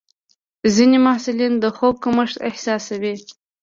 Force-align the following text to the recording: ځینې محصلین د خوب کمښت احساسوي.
ځینې 0.75 0.97
محصلین 1.05 1.53
د 1.63 1.65
خوب 1.75 1.95
کمښت 2.03 2.37
احساسوي. 2.49 3.13